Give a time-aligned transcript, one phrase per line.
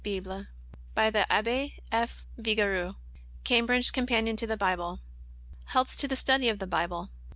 [0.03, 0.47] Bible,
[0.95, 2.25] by the Abbe F.
[2.35, 2.95] Vigouroux.
[3.43, 4.99] Cambridge Companion to the Bible.
[5.65, 7.11] Helps to the Study of the Bible.